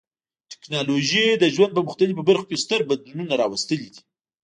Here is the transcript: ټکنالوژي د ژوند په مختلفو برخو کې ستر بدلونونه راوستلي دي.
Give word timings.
ټکنالوژي 0.51 1.25
د 1.37 1.43
ژوند 1.55 1.71
په 1.75 1.81
مختلفو 1.87 2.27
برخو 2.29 2.45
کې 2.49 2.61
ستر 2.63 2.79
بدلونونه 2.89 3.33
راوستلي 3.41 3.87
دي. 3.93 4.01